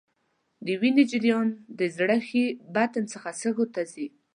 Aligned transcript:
د 0.65 0.67
وینې 0.81 1.03
جریان 1.11 1.47
د 1.79 1.81
زړه 1.97 2.17
ښي 2.27 2.45
بطن 2.75 3.03
څخه 3.13 3.29
سږو 3.41 3.65
ته 3.73 3.81
ځي. 3.91 4.07